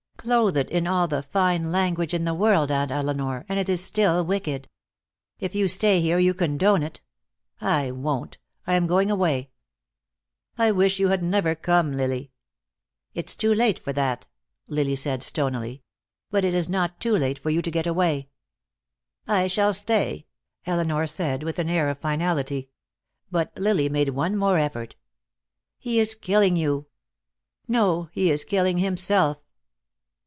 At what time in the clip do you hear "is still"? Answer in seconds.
3.67-4.23